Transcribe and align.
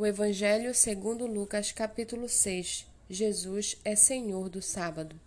O 0.00 0.06
Evangelho 0.06 0.72
segundo 0.76 1.26
Lucas, 1.26 1.72
capítulo 1.72 2.28
6. 2.28 2.86
Jesus 3.10 3.74
é 3.84 3.96
Senhor 3.96 4.48
do 4.48 4.62
sábado. 4.62 5.18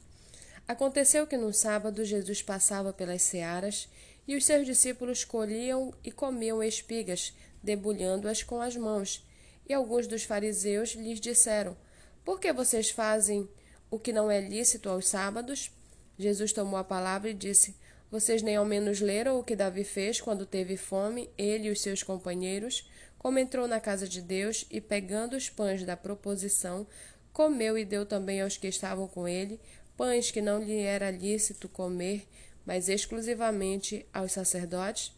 Aconteceu 0.65 1.27
que 1.27 1.35
no 1.35 1.51
sábado 1.51 2.05
Jesus 2.05 2.41
passava 2.41 2.93
pelas 2.93 3.21
searas 3.21 3.89
e 4.25 4.33
os 4.33 4.45
seus 4.45 4.65
discípulos 4.65 5.25
colhiam 5.25 5.93
e 6.05 6.09
comiam 6.09 6.63
espigas, 6.63 7.33
debulhando-as 7.61 8.43
com 8.43 8.61
as 8.61 8.77
mãos. 8.77 9.27
E 9.67 9.73
alguns 9.73 10.07
dos 10.07 10.23
fariseus 10.23 10.91
lhes 10.91 11.19
disseram: 11.19 11.75
Por 12.23 12.39
que 12.39 12.53
vocês 12.53 12.91
fazem 12.91 13.49
o 13.89 13.99
que 13.99 14.13
não 14.13 14.31
é 14.31 14.39
lícito 14.39 14.87
aos 14.87 15.05
sábados? 15.05 15.69
Jesus 16.17 16.53
tomou 16.53 16.79
a 16.79 16.83
palavra 16.85 17.29
e 17.29 17.33
disse: 17.33 17.75
Vocês 18.09 18.41
nem 18.41 18.55
ao 18.55 18.63
menos 18.63 19.01
leram 19.01 19.37
o 19.37 19.43
que 19.43 19.53
Davi 19.53 19.83
fez 19.83 20.21
quando 20.21 20.45
teve 20.45 20.77
fome, 20.77 21.29
ele 21.37 21.67
e 21.67 21.71
os 21.71 21.81
seus 21.81 22.03
companheiros? 22.03 22.89
Como 23.21 23.37
entrou 23.37 23.67
na 23.67 23.79
casa 23.79 24.07
de 24.07 24.19
Deus 24.19 24.65
e, 24.71 24.81
pegando 24.81 25.35
os 25.35 25.47
pães 25.47 25.85
da 25.85 25.95
proposição, 25.95 26.87
comeu 27.31 27.77
e 27.77 27.85
deu 27.85 28.03
também 28.03 28.41
aos 28.41 28.57
que 28.57 28.67
estavam 28.67 29.07
com 29.07 29.27
ele, 29.27 29.59
pães 29.95 30.31
que 30.31 30.41
não 30.41 30.57
lhe 30.57 30.79
era 30.79 31.11
lícito 31.11 31.69
comer, 31.69 32.27
mas 32.65 32.89
exclusivamente 32.89 34.03
aos 34.11 34.31
sacerdotes? 34.31 35.13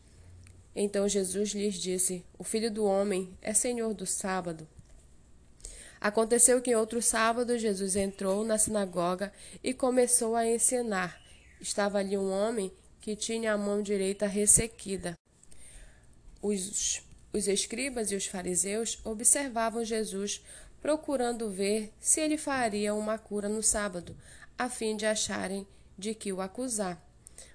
Então 0.76 1.08
Jesus 1.08 1.52
lhes 1.52 1.76
disse: 1.76 2.26
O 2.38 2.44
filho 2.44 2.70
do 2.70 2.84
homem 2.84 3.38
é 3.42 3.54
senhor 3.54 3.94
do 3.94 4.06
sábado. 4.06 4.68
Aconteceu 6.02 6.62
que 6.62 6.72
em 6.72 6.76
outro 6.76 7.02
sábado 7.02 7.58
Jesus 7.58 7.96
entrou 7.96 8.44
na 8.44 8.58
sinagoga 8.58 9.32
e 9.64 9.74
começou 9.74 10.36
a 10.36 10.46
ensinar. 10.46 11.18
Estava 11.62 12.00
ali 12.00 12.18
um 12.18 12.30
homem 12.30 12.70
que 13.00 13.16
tinha 13.16 13.54
a 13.54 13.58
mão 13.58 13.82
direita 13.82 14.28
ressequida. 14.28 15.18
Os 16.42 17.02
os 17.34 17.48
escribas 17.48 18.12
e 18.12 18.16
os 18.16 18.28
fariseus 18.28 19.00
observavam 19.04 19.84
Jesus, 19.84 20.46
procurando 20.82 21.50
ver 21.50 21.92
se 22.00 22.22
ele 22.22 22.38
faria 22.38 22.94
uma 22.94 23.18
cura 23.18 23.50
no 23.50 23.64
sábado, 23.64 24.16
a 24.58 24.70
fim 24.70 24.96
de 24.96 25.06
acharem 25.06 25.66
de 25.98 26.14
que 26.14 26.32
o 26.32 26.42
acusar. 26.42 27.04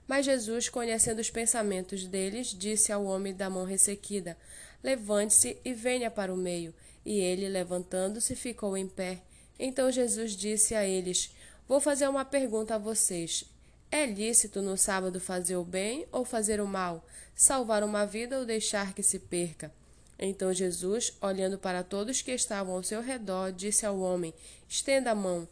Mas 0.06 0.26
Jesus, 0.26 0.68
conhecendo 0.68 1.20
os 1.20 1.30
pensamentos 1.30 2.04
deles, 2.06 2.48
disse 2.48 2.90
ao 2.90 3.04
homem 3.04 3.34
da 3.34 3.48
mão 3.48 3.64
ressequida: 3.64 4.36
Levante-se 4.82 5.58
e 5.64 5.72
venha 5.72 6.10
para 6.10 6.32
o 6.32 6.36
meio. 6.36 6.74
E 7.04 7.20
ele, 7.20 7.48
levantando-se, 7.48 8.34
ficou 8.34 8.76
em 8.76 8.88
pé. 8.88 9.22
Então 9.58 9.92
Jesus 9.92 10.32
disse 10.32 10.74
a 10.74 10.84
eles: 10.84 11.30
Vou 11.68 11.80
fazer 11.80 12.08
uma 12.08 12.24
pergunta 12.24 12.74
a 12.74 12.78
vocês. 12.78 13.44
É 13.90 14.04
lícito 14.04 14.60
no 14.60 14.76
sábado 14.76 15.18
fazer 15.18 15.56
o 15.56 15.64
bem 15.64 16.06
ou 16.12 16.22
fazer 16.22 16.60
o 16.60 16.66
mal, 16.66 17.06
salvar 17.34 17.82
uma 17.82 18.04
vida 18.04 18.38
ou 18.38 18.44
deixar 18.44 18.92
que 18.92 19.02
se 19.02 19.18
perca? 19.18 19.72
Então 20.18 20.52
Jesus, 20.52 21.16
olhando 21.22 21.56
para 21.56 21.82
todos 21.82 22.20
que 22.20 22.32
estavam 22.32 22.74
ao 22.74 22.82
seu 22.82 23.00
redor, 23.00 23.50
disse 23.50 23.86
ao 23.86 23.98
homem: 23.98 24.34
Estenda 24.68 25.12
a 25.12 25.14
mão. 25.14 25.48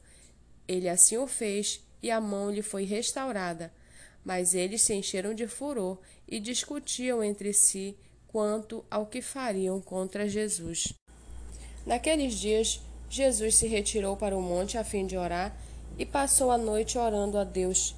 Ele 0.69 0.89
assim 0.89 1.17
o 1.17 1.27
fez, 1.27 1.81
e 2.03 2.11
a 2.11 2.21
mão 2.21 2.51
lhe 2.51 2.63
foi 2.63 2.85
restaurada. 2.85 3.73
Mas 4.23 4.55
eles 4.55 4.83
se 4.83 4.93
encheram 4.93 5.33
de 5.33 5.47
furor 5.47 5.99
e 6.29 6.39
discutiam 6.39 7.23
entre 7.23 7.53
si 7.53 7.97
quanto 8.27 8.85
ao 8.91 9.07
que 9.07 9.23
fariam 9.23 9.81
contra 9.81 10.29
Jesus. 10.29 10.93
Naqueles 11.87 12.35
dias, 12.35 12.83
Jesus 13.09 13.55
se 13.55 13.67
retirou 13.67 14.17
para 14.17 14.37
o 14.37 14.43
monte 14.43 14.77
a 14.77 14.85
fim 14.85 15.07
de 15.07 15.17
orar 15.17 15.57
e 15.97 16.05
passou 16.05 16.51
a 16.51 16.59
noite 16.59 16.99
orando 16.99 17.39
a 17.39 17.45
Deus. 17.45 17.95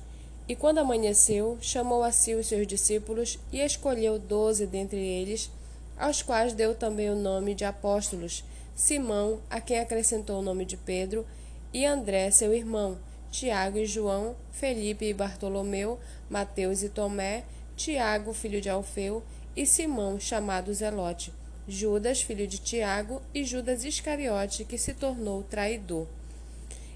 E 0.48 0.56
quando 0.56 0.78
amanheceu, 0.78 1.58
chamou 1.60 2.02
a 2.02 2.10
si 2.10 2.34
os 2.34 2.46
seus 2.46 2.66
discípulos 2.66 3.38
e 3.52 3.60
escolheu 3.60 4.18
doze 4.18 4.66
dentre 4.66 4.98
eles, 4.98 5.50
aos 5.98 6.22
quais 6.22 6.54
deu 6.54 6.74
também 6.74 7.10
o 7.10 7.14
nome 7.14 7.54
de 7.54 7.66
apóstolos: 7.66 8.42
Simão, 8.74 9.40
a 9.50 9.60
quem 9.60 9.78
acrescentou 9.78 10.38
o 10.38 10.42
nome 10.42 10.64
de 10.64 10.78
Pedro, 10.78 11.26
e 11.70 11.84
André, 11.84 12.30
seu 12.30 12.54
irmão, 12.54 12.98
Tiago 13.30 13.76
e 13.76 13.84
João, 13.84 14.34
Felipe 14.50 15.04
e 15.04 15.12
Bartolomeu, 15.12 16.00
Mateus 16.30 16.82
e 16.82 16.88
Tomé, 16.88 17.44
Tiago, 17.76 18.32
filho 18.32 18.60
de 18.60 18.70
Alfeu, 18.70 19.22
e 19.54 19.66
Simão, 19.66 20.18
chamado 20.18 20.72
Zelote, 20.72 21.30
Judas, 21.66 22.22
filho 22.22 22.46
de 22.46 22.56
Tiago, 22.56 23.20
e 23.34 23.44
Judas 23.44 23.84
Iscariote, 23.84 24.64
que 24.64 24.78
se 24.78 24.94
tornou 24.94 25.42
traidor. 25.42 26.06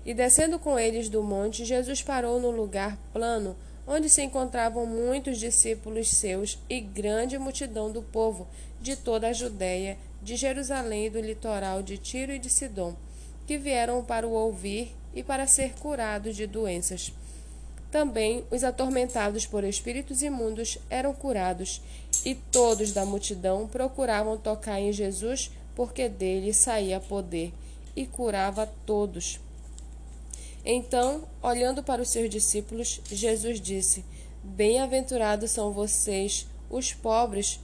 E 0.04 0.12
descendo 0.12 0.58
com 0.58 0.78
eles 0.78 1.08
do 1.08 1.22
monte, 1.22 1.64
Jesus 1.64 2.02
parou 2.02 2.40
no 2.40 2.50
lugar 2.50 2.98
plano, 3.12 3.56
onde 3.86 4.08
se 4.08 4.22
encontravam 4.22 4.86
muitos 4.86 5.38
discípulos 5.38 6.08
seus 6.08 6.58
e 6.68 6.80
grande 6.80 7.38
multidão 7.38 7.90
do 7.90 8.02
povo 8.02 8.48
de 8.80 8.96
toda 8.96 9.28
a 9.28 9.32
Judéia, 9.32 9.96
de 10.20 10.36
Jerusalém 10.36 11.06
e 11.06 11.10
do 11.10 11.20
litoral 11.20 11.82
de 11.82 11.98
Tiro 11.98 12.32
e 12.32 12.38
de 12.38 12.50
Sidom, 12.50 12.94
que 13.46 13.58
vieram 13.58 14.04
para 14.04 14.26
o 14.26 14.32
ouvir 14.32 14.94
e 15.14 15.22
para 15.22 15.46
ser 15.46 15.74
curados 15.74 16.36
de 16.36 16.46
doenças. 16.46 17.12
Também 17.91 18.44
os 18.50 18.64
atormentados 18.64 19.44
por 19.44 19.62
espíritos 19.64 20.22
imundos 20.22 20.78
eram 20.88 21.12
curados, 21.12 21.82
e 22.24 22.34
todos 22.34 22.92
da 22.92 23.04
multidão 23.04 23.68
procuravam 23.68 24.38
tocar 24.38 24.80
em 24.80 24.92
Jesus, 24.92 25.50
porque 25.74 26.08
dele 26.08 26.54
saía 26.54 26.98
poder, 26.98 27.52
e 27.94 28.06
curava 28.06 28.66
todos. 28.86 29.38
Então, 30.64 31.26
olhando 31.42 31.82
para 31.82 32.02
os 32.02 32.10
seus 32.10 32.30
discípulos, 32.30 33.00
Jesus 33.10 33.60
disse: 33.60 34.04
Bem-aventurados 34.44 35.50
são 35.50 35.72
vocês, 35.72 36.46
os 36.70 36.92
pobres, 36.92 37.58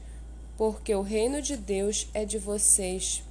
porque 0.56 0.94
o 0.94 1.02
reino 1.02 1.40
de 1.40 1.56
Deus 1.56 2.08
é 2.12 2.24
de 2.24 2.38
vocês. 2.38 3.22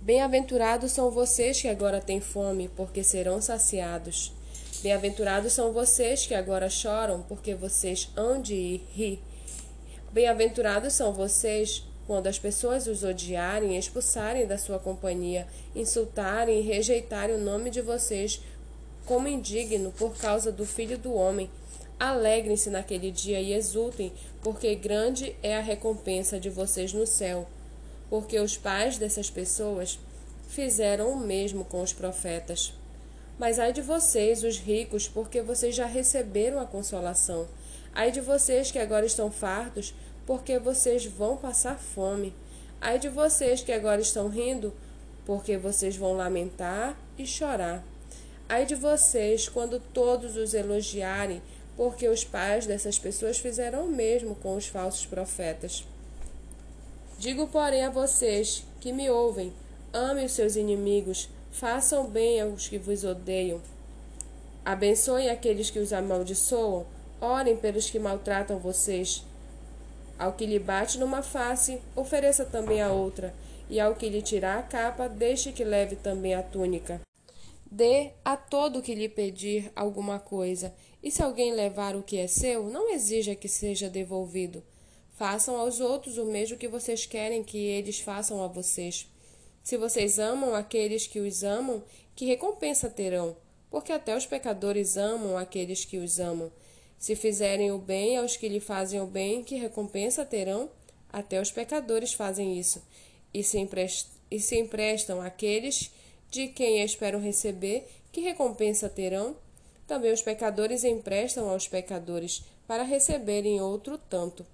Bem-aventurados 0.00 0.92
são 0.92 1.10
vocês 1.10 1.60
que 1.60 1.68
agora 1.68 2.00
têm 2.00 2.20
fome, 2.20 2.68
porque 2.76 3.02
serão 3.02 3.40
saciados. 3.40 4.32
Bem-aventurados 4.82 5.52
são 5.52 5.72
vocês 5.72 6.26
que 6.26 6.34
agora 6.34 6.68
choram, 6.68 7.22
porque 7.22 7.54
vocês 7.54 8.08
hão 8.14 8.40
de 8.40 8.54
ir 8.54 8.86
rir. 8.92 9.22
Bem-aventurados 10.12 10.92
são 10.92 11.12
vocês 11.12 11.82
quando 12.06 12.26
as 12.28 12.38
pessoas 12.38 12.86
os 12.86 13.02
odiarem, 13.02 13.76
expulsarem 13.76 14.46
da 14.46 14.56
sua 14.56 14.78
companhia, 14.78 15.46
insultarem 15.74 16.60
e 16.60 16.62
rejeitarem 16.62 17.36
o 17.36 17.40
nome 17.40 17.70
de 17.70 17.80
vocês 17.80 18.40
como 19.04 19.28
indigno 19.28 19.92
por 19.92 20.16
causa 20.16 20.50
do 20.50 20.66
Filho 20.66 20.98
do 20.98 21.14
Homem, 21.14 21.48
alegrem-se 21.98 22.68
naquele 22.70 23.10
dia 23.10 23.40
e 23.40 23.52
exultem, 23.52 24.12
porque 24.42 24.74
grande 24.74 25.34
é 25.42 25.56
a 25.56 25.60
recompensa 25.60 26.38
de 26.38 26.50
vocês 26.50 26.92
no 26.92 27.06
céu. 27.06 27.46
Porque 28.10 28.38
os 28.38 28.56
pais 28.56 28.98
dessas 28.98 29.30
pessoas 29.30 29.98
fizeram 30.48 31.10
o 31.10 31.16
mesmo 31.16 31.64
com 31.64 31.82
os 31.82 31.92
profetas. 31.92 32.72
Mas 33.38 33.58
ai 33.58 33.72
de 33.72 33.82
vocês, 33.82 34.42
os 34.42 34.58
ricos, 34.58 35.08
porque 35.08 35.42
vocês 35.42 35.74
já 35.74 35.86
receberam 35.86 36.60
a 36.60 36.66
consolação. 36.66 37.46
Ai 37.94 38.10
de 38.10 38.20
vocês 38.20 38.70
que 38.70 38.78
agora 38.78 39.06
estão 39.06 39.30
fartos, 39.30 39.94
porque 40.26 40.58
vocês 40.58 41.06
vão 41.06 41.36
passar 41.36 41.78
fome. 41.78 42.34
Ai 42.80 42.98
de 42.98 43.08
vocês 43.08 43.62
que 43.62 43.72
agora 43.72 44.00
estão 44.00 44.28
rindo, 44.28 44.74
porque 45.24 45.56
vocês 45.56 45.96
vão 45.96 46.12
lamentar 46.12 46.98
e 47.16 47.26
chorar. 47.26 47.82
Ai 48.48 48.66
de 48.66 48.74
vocês 48.74 49.48
quando 49.48 49.80
todos 49.80 50.36
os 50.36 50.52
elogiarem, 50.52 51.40
porque 51.76 52.08
os 52.08 52.24
pais 52.24 52.66
dessas 52.66 52.98
pessoas 52.98 53.38
fizeram 53.38 53.84
o 53.84 53.88
mesmo 53.88 54.34
com 54.34 54.56
os 54.56 54.66
falsos 54.66 55.06
profetas. 55.06 55.84
Digo, 57.18 57.46
porém, 57.46 57.84
a 57.84 57.90
vocês 57.90 58.64
que 58.80 58.92
me 58.92 59.08
ouvem: 59.08 59.52
amem 59.92 60.26
os 60.26 60.32
seus 60.32 60.56
inimigos, 60.56 61.28
façam 61.50 62.06
bem 62.06 62.40
aos 62.40 62.68
que 62.68 62.78
vos 62.78 63.04
odeiam. 63.04 63.60
Abençoem 64.64 65.30
aqueles 65.30 65.70
que 65.70 65.78
os 65.78 65.92
amaldiçoam, 65.92 66.84
orem 67.20 67.56
pelos 67.56 67.88
que 67.88 67.98
maltratam 67.98 68.58
vocês. 68.58 69.24
Ao 70.18 70.32
que 70.32 70.46
lhe 70.46 70.58
bate 70.58 70.98
numa 70.98 71.22
face, 71.22 71.80
ofereça 71.94 72.44
também 72.44 72.80
a 72.80 72.90
outra, 72.90 73.34
e 73.68 73.78
ao 73.78 73.94
que 73.94 74.08
lhe 74.08 74.22
tirar 74.22 74.58
a 74.58 74.62
capa, 74.62 75.08
deixe 75.08 75.52
que 75.52 75.64
leve 75.64 75.96
também 75.96 76.34
a 76.34 76.42
túnica. 76.42 77.00
Dê 77.70 78.12
a 78.24 78.36
todo 78.36 78.80
que 78.80 78.94
lhe 78.94 79.08
pedir 79.08 79.70
alguma 79.76 80.18
coisa, 80.18 80.72
e 81.02 81.10
se 81.10 81.22
alguém 81.22 81.52
levar 81.52 81.94
o 81.94 82.02
que 82.02 82.16
é 82.16 82.26
seu, 82.26 82.64
não 82.64 82.92
exija 82.92 83.34
que 83.34 83.48
seja 83.48 83.90
devolvido. 83.90 84.62
Façam 85.16 85.56
aos 85.56 85.80
outros 85.80 86.18
o 86.18 86.24
mesmo 86.24 86.56
que 86.56 86.68
vocês 86.68 87.06
querem 87.06 87.42
que 87.42 87.58
eles 87.58 88.00
façam 88.00 88.42
a 88.42 88.46
vocês. 88.46 89.08
Se 89.62 89.76
vocês 89.76 90.18
amam 90.18 90.54
aqueles 90.54 91.06
que 91.06 91.18
os 91.18 91.42
amam, 91.42 91.82
que 92.14 92.24
recompensa 92.24 92.88
terão? 92.88 93.36
Porque 93.70 93.92
até 93.92 94.16
os 94.16 94.26
pecadores 94.26 94.96
amam 94.96 95.36
aqueles 95.36 95.84
que 95.84 95.98
os 95.98 96.20
amam. 96.20 96.52
Se 96.98 97.14
fizerem 97.14 97.70
o 97.70 97.78
bem 97.78 98.16
aos 98.16 98.36
que 98.36 98.48
lhe 98.48 98.60
fazem 98.60 99.00
o 99.00 99.06
bem, 99.06 99.44
que 99.44 99.56
recompensa 99.56 100.24
terão? 100.24 100.70
Até 101.12 101.40
os 101.40 101.50
pecadores 101.50 102.12
fazem 102.12 102.58
isso, 102.58 102.82
e 103.32 103.42
se, 103.42 103.58
emprestam, 103.58 104.12
e 104.30 104.40
se 104.40 104.58
emprestam 104.58 105.20
àqueles 105.20 105.90
de 106.30 106.48
quem 106.48 106.82
esperam 106.82 107.20
receber, 107.20 107.86
que 108.10 108.20
recompensa 108.20 108.88
terão? 108.88 109.36
Também 109.86 110.12
os 110.12 110.22
pecadores 110.22 110.84
emprestam 110.84 111.48
aos 111.48 111.68
pecadores, 111.68 112.42
para 112.66 112.82
receberem 112.82 113.60
outro 113.60 113.96
tanto. 113.96 114.44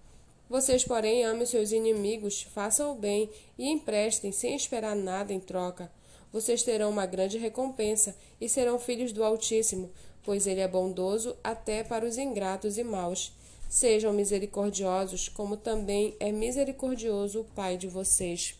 Vocês, 0.48 0.84
porém, 0.84 1.24
amem 1.24 1.46
seus 1.46 1.72
inimigos, 1.72 2.42
façam 2.42 2.92
o 2.92 2.94
bem 2.94 3.30
e 3.58 3.66
emprestem 3.70 4.30
sem 4.30 4.54
esperar 4.54 4.94
nada 4.94 5.32
em 5.32 5.40
troca. 5.40 5.90
Vocês 6.30 6.62
terão 6.62 6.90
uma 6.90 7.06
grande 7.06 7.38
recompensa 7.38 8.14
e 8.40 8.48
serão 8.48 8.78
filhos 8.78 9.12
do 9.12 9.24
Altíssimo, 9.24 9.90
pois 10.24 10.46
ele 10.46 10.60
é 10.60 10.68
bondoso 10.68 11.36
até 11.42 11.82
para 11.82 12.04
os 12.04 12.18
ingratos 12.18 12.78
e 12.78 12.84
maus. 12.84 13.32
Sejam 13.68 14.12
misericordiosos, 14.12 15.28
como 15.28 15.56
também 15.56 16.14
é 16.20 16.30
misericordioso 16.30 17.40
o 17.40 17.44
Pai 17.44 17.76
de 17.76 17.88
vocês. 17.88 18.54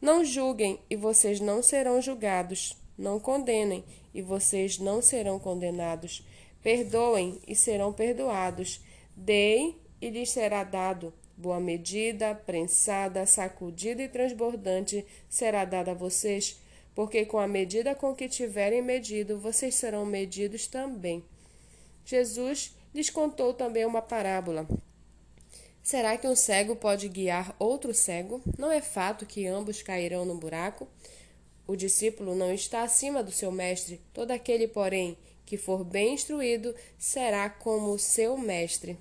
Não 0.00 0.24
julguem, 0.24 0.80
e 0.88 0.96
vocês 0.96 1.40
não 1.40 1.62
serão 1.62 2.00
julgados. 2.00 2.76
Não 2.98 3.20
condenem, 3.20 3.84
e 4.12 4.20
vocês 4.20 4.78
não 4.78 5.00
serão 5.00 5.38
condenados. 5.38 6.26
Perdoem, 6.62 7.40
e 7.46 7.54
serão 7.54 7.92
perdoados. 7.92 8.80
Deem, 9.14 9.76
e 10.00 10.10
lhes 10.10 10.30
será 10.30 10.64
dado. 10.64 11.12
Boa 11.36 11.60
medida, 11.60 12.34
prensada, 12.34 13.24
sacudida 13.24 14.02
e 14.02 14.08
transbordante 14.08 15.06
será 15.28 15.64
dada 15.64 15.92
a 15.92 15.94
vocês, 15.94 16.60
porque 16.94 17.24
com 17.24 17.38
a 17.38 17.48
medida 17.48 17.94
com 17.94 18.14
que 18.14 18.28
tiverem 18.28 18.82
medido, 18.82 19.38
vocês 19.38 19.74
serão 19.74 20.04
medidos 20.04 20.66
também. 20.66 21.24
Jesus 22.04 22.74
lhes 22.94 23.10
contou 23.10 23.54
também 23.54 23.84
uma 23.84 24.02
parábola. 24.02 24.66
Será 25.82 26.16
que 26.16 26.26
um 26.26 26.36
cego 26.36 26.76
pode 26.76 27.08
guiar 27.08 27.54
outro 27.58 27.94
cego? 27.94 28.42
Não 28.58 28.70
é 28.70 28.80
fato 28.80 29.24
que 29.24 29.46
ambos 29.46 29.82
cairão 29.82 30.24
no 30.24 30.36
buraco? 30.36 30.86
O 31.66 31.76
discípulo 31.76 32.34
não 32.34 32.52
está 32.52 32.82
acima 32.82 33.22
do 33.22 33.30
seu 33.30 33.50
mestre, 33.50 34.00
todo 34.12 34.32
aquele, 34.32 34.66
porém, 34.66 35.16
que 35.46 35.56
for 35.56 35.84
bem 35.84 36.14
instruído, 36.14 36.74
será 36.98 37.48
como 37.48 37.92
o 37.92 37.98
seu 37.98 38.36
mestre. 38.36 38.98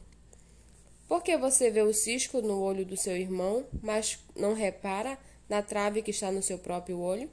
Por 1.07 1.23
que 1.23 1.35
você 1.35 1.71
vê 1.71 1.81
o 1.81 1.93
cisco 1.93 2.41
no 2.41 2.61
olho 2.61 2.85
do 2.85 2.95
seu 2.95 3.17
irmão, 3.17 3.65
mas 3.81 4.19
não 4.35 4.53
repara 4.53 5.17
na 5.49 5.61
trave 5.63 6.03
que 6.03 6.11
está 6.11 6.31
no 6.31 6.43
seu 6.43 6.59
próprio 6.59 6.99
olho? 6.99 7.29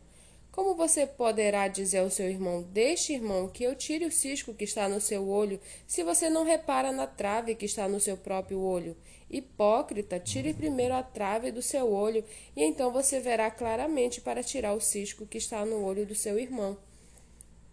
Como 0.56 0.74
você 0.74 1.06
poderá 1.06 1.68
dizer 1.68 1.98
ao 1.98 2.08
seu 2.08 2.30
irmão: 2.30 2.62
Deixe, 2.72 3.12
irmão, 3.12 3.46
que 3.46 3.62
eu 3.62 3.76
tire 3.76 4.06
o 4.06 4.10
cisco 4.10 4.54
que 4.54 4.64
está 4.64 4.88
no 4.88 5.02
seu 5.02 5.28
olho, 5.28 5.60
se 5.86 6.02
você 6.02 6.30
não 6.30 6.44
repara 6.44 6.90
na 6.90 7.06
trave 7.06 7.54
que 7.54 7.66
está 7.66 7.86
no 7.86 8.00
seu 8.00 8.16
próprio 8.16 8.58
olho? 8.58 8.96
Hipócrita, 9.30 10.18
tire 10.18 10.54
primeiro 10.54 10.94
a 10.94 11.02
trave 11.02 11.50
do 11.52 11.60
seu 11.60 11.92
olho, 11.92 12.24
e 12.56 12.64
então 12.64 12.90
você 12.90 13.20
verá 13.20 13.50
claramente 13.50 14.22
para 14.22 14.42
tirar 14.42 14.72
o 14.72 14.80
cisco 14.80 15.26
que 15.26 15.36
está 15.36 15.62
no 15.66 15.84
olho 15.84 16.06
do 16.06 16.14
seu 16.14 16.38
irmão. 16.38 16.78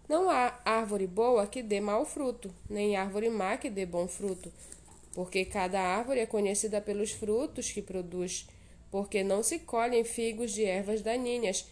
Não 0.10 0.30
há 0.30 0.60
árvore 0.66 1.08
boa 1.08 1.48
que 1.48 1.64
dê 1.64 1.80
mau 1.80 2.06
fruto, 2.06 2.54
nem 2.70 2.98
árvore 2.98 3.30
má 3.30 3.56
que 3.56 3.70
dê 3.70 3.86
bom 3.86 4.08
fruto 4.10 4.52
porque 5.14 5.46
cada 5.46 5.80
árvore 5.80 6.20
é 6.20 6.26
conhecida 6.26 6.82
pelos 6.82 7.12
frutos 7.12 7.72
que 7.72 7.82
produz, 7.82 8.48
porque 8.90 9.24
não 9.24 9.44
se 9.44 9.60
colhem 9.60 10.04
figos 10.04 10.52
de 10.52 10.66
ervas 10.66 11.02
daninhas, 11.02 11.68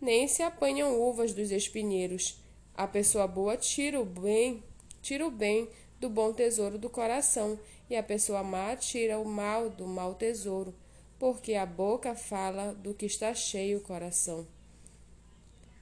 nem 0.00 0.28
se 0.28 0.42
apanham 0.42 1.00
uvas 1.00 1.32
dos 1.32 1.50
espinheiros. 1.50 2.40
A 2.74 2.86
pessoa 2.86 3.26
boa 3.26 3.56
tira 3.56 4.00
o 4.00 4.04
bem, 4.04 4.62
tira 5.00 5.26
o 5.26 5.30
bem 5.30 5.68
do 5.98 6.10
bom 6.10 6.32
tesouro 6.32 6.78
do 6.78 6.90
coração, 6.90 7.58
e 7.88 7.96
a 7.96 8.02
pessoa 8.02 8.42
má 8.42 8.76
tira 8.76 9.18
o 9.18 9.24
mal 9.24 9.70
do 9.70 9.86
mau 9.86 10.14
tesouro, 10.14 10.74
porque 11.18 11.54
a 11.54 11.64
boca 11.64 12.14
fala 12.14 12.74
do 12.74 12.92
que 12.92 13.06
está 13.06 13.32
cheio 13.32 13.78
o 13.78 13.82
coração. 13.82 14.46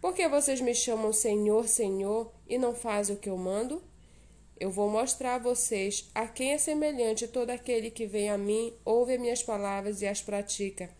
Por 0.00 0.14
que 0.14 0.28
vocês 0.28 0.60
me 0.60 0.74
chamam 0.74 1.12
Senhor, 1.12 1.66
Senhor, 1.66 2.30
e 2.46 2.58
não 2.58 2.74
fazem 2.74 3.16
o 3.16 3.18
que 3.18 3.30
eu 3.30 3.38
mando? 3.38 3.82
Eu 4.60 4.70
vou 4.70 4.88
mostrar 4.88 5.36
a 5.36 5.38
vocês 5.38 6.08
a 6.14 6.28
quem 6.28 6.52
é 6.52 6.58
semelhante 6.58 7.26
todo 7.26 7.50
aquele 7.50 7.90
que 7.90 8.06
vem 8.06 8.30
a 8.30 8.38
mim, 8.38 8.72
ouve 8.84 9.18
minhas 9.18 9.42
palavras 9.42 10.02
e 10.02 10.06
as 10.06 10.22
pratica. 10.22 10.90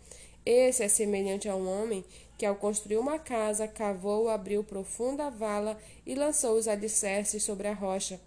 Esse 0.44 0.82
é 0.82 0.88
semelhante 0.88 1.49
a 1.49 1.55
um 1.55 1.69
homem 1.69 2.05
que, 2.44 2.46
ao 2.46 2.56
construir 2.56 2.99
uma 2.99 3.19
casa, 3.19 3.67
cavou, 3.67 4.29
abriu 4.29 4.62
profunda 4.62 5.31
vala 5.31 5.79
e 6.05 6.14
lançou 6.14 6.58
os 6.58 6.69
alicerces 6.69 7.43
sobre 7.43 7.69
a 7.69 7.73
rocha. 7.73 8.20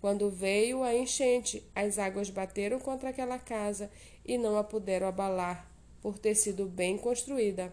Quando 0.00 0.30
veio 0.30 0.82
a 0.82 0.94
enchente, 0.94 1.62
as 1.74 1.98
águas 1.98 2.30
bateram 2.30 2.78
contra 2.80 3.10
aquela 3.10 3.38
casa 3.38 3.90
e 4.24 4.38
não 4.38 4.56
a 4.56 4.64
puderam 4.64 5.06
abalar, 5.06 5.70
por 6.00 6.18
ter 6.18 6.34
sido 6.34 6.64
bem 6.64 6.96
construída. 6.96 7.70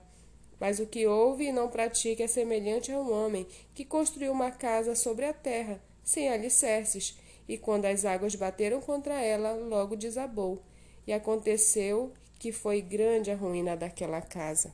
Mas 0.60 0.78
o 0.80 0.86
que 0.86 1.08
ouve 1.08 1.46
e 1.46 1.54
não 1.54 1.70
pratica 1.70 2.24
é 2.24 2.28
semelhante 2.28 2.92
a 2.92 3.00
um 3.00 3.10
homem 3.10 3.48
que 3.74 3.86
construiu 3.86 4.34
uma 4.34 4.52
casa 4.52 4.94
sobre 4.94 5.24
a 5.24 5.32
terra 5.32 5.82
sem 6.04 6.28
alicerces, 6.28 7.18
e 7.48 7.58
quando 7.58 7.86
as 7.86 8.04
águas 8.04 8.36
bateram 8.36 8.82
contra 8.82 9.22
ela, 9.22 9.54
logo 9.54 9.96
desabou. 9.96 10.62
E 11.08 11.14
aconteceu 11.14 12.12
que 12.38 12.52
foi 12.52 12.82
grande 12.82 13.32
a 13.32 13.38
ruína 13.38 13.78
daquela 13.78 14.20
casa. 14.20 14.74